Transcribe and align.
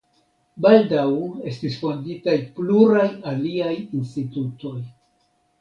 Baldaŭ 0.65 1.03
estis 1.51 1.75
fonditaj 1.83 2.35
pluraj 2.57 3.07
aliaj 3.33 3.77
institutoj. 3.81 4.77